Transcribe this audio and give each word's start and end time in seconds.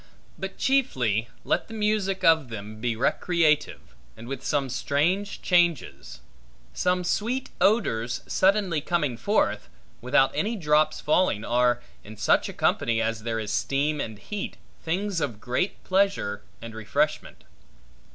But 0.35 0.57
chiefly, 0.57 1.29
let 1.43 1.67
the 1.67 1.75
music 1.75 2.23
of 2.23 2.49
them 2.49 2.81
be 2.81 2.95
recreative, 2.95 3.93
and 4.17 4.27
with 4.27 4.43
some 4.43 4.67
strange 4.67 5.43
changes. 5.43 6.21
Some 6.73 7.03
sweet 7.03 7.51
odors 7.61 8.23
suddenly 8.25 8.81
coming 8.81 9.15
forth, 9.15 9.69
without 10.01 10.31
any 10.33 10.55
drops 10.55 10.99
falling, 10.99 11.45
are, 11.45 11.83
in 12.03 12.17
such 12.17 12.49
a 12.49 12.53
company 12.53 12.99
as 12.99 13.21
there 13.21 13.37
is 13.37 13.53
steam 13.53 14.01
and 14.01 14.17
heat, 14.17 14.57
things 14.83 15.21
of 15.21 15.39
great 15.39 15.83
pleasure 15.83 16.41
and 16.63 16.73
refreshment. 16.73 17.43